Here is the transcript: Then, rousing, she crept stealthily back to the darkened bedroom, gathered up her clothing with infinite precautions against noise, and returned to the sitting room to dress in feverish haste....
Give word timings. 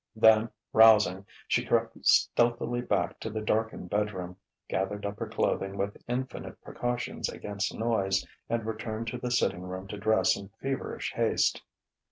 Then, 0.15 0.49
rousing, 0.73 1.27
she 1.47 1.63
crept 1.63 2.03
stealthily 2.07 2.81
back 2.81 3.19
to 3.19 3.29
the 3.29 3.39
darkened 3.39 3.91
bedroom, 3.91 4.35
gathered 4.67 5.05
up 5.05 5.19
her 5.19 5.29
clothing 5.29 5.77
with 5.77 5.95
infinite 6.07 6.59
precautions 6.63 7.29
against 7.29 7.71
noise, 7.77 8.25
and 8.49 8.65
returned 8.65 9.05
to 9.09 9.19
the 9.19 9.29
sitting 9.29 9.61
room 9.61 9.87
to 9.89 9.99
dress 9.99 10.35
in 10.35 10.49
feverish 10.59 11.13
haste.... 11.13 11.61